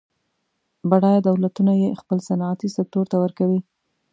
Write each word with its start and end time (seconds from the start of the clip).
بډایه 0.89 1.19
دولتونه 1.29 1.71
یې 1.81 1.97
خپل 2.01 2.17
صنعتي 2.27 2.67
سکتور 2.77 3.05
ته 3.11 3.17
ورکوي. 3.23 3.59